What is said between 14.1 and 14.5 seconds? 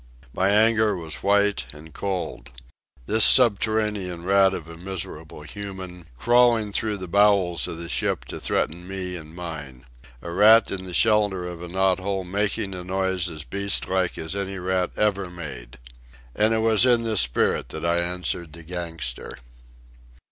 as